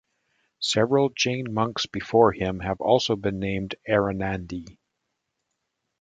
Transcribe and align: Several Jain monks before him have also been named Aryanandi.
Several 0.61 1.09
Jain 1.09 1.53
monks 1.53 1.85
before 1.85 2.31
him 2.31 2.61
have 2.61 2.81
also 2.81 3.15
been 3.15 3.37
named 3.37 3.75
Aryanandi. 3.87 4.79